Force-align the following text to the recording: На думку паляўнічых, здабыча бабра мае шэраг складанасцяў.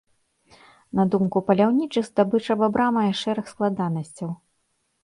На 0.99 1.05
думку 1.17 1.43
паляўнічых, 1.49 2.09
здабыча 2.09 2.53
бабра 2.63 2.87
мае 2.97 3.09
шэраг 3.21 3.45
складанасцяў. 3.55 4.29